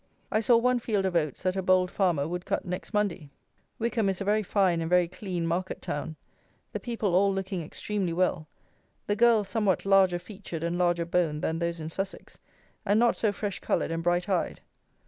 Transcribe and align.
I 0.31 0.39
saw 0.39 0.57
one 0.57 0.79
field 0.79 1.05
of 1.05 1.15
oats 1.15 1.43
that 1.43 1.55
a 1.55 1.61
bold 1.61 1.91
farmer 1.91 2.27
would 2.27 2.43
cut 2.43 2.65
next 2.65 2.91
Monday. 2.91 3.29
Wycombe 3.77 4.09
is 4.09 4.19
a 4.19 4.23
very 4.25 4.41
fine 4.41 4.81
and 4.81 4.89
very 4.89 5.07
clean 5.07 5.45
market 5.45 5.79
town; 5.79 6.15
the 6.73 6.79
people 6.79 7.13
all 7.13 7.31
looking 7.31 7.61
extremely 7.61 8.11
well; 8.11 8.47
the 9.05 9.15
girls 9.15 9.47
somewhat 9.49 9.85
larger 9.85 10.17
featured 10.17 10.63
and 10.63 10.75
larger 10.79 11.05
boned 11.05 11.43
than 11.43 11.59
those 11.59 11.79
in 11.79 11.91
Sussex, 11.91 12.39
and 12.83 12.99
not 12.99 13.15
so 13.15 13.31
fresh 13.31 13.59
coloured 13.59 13.91
and 13.91 14.01
bright 14.01 14.27
eyed. 14.27 14.61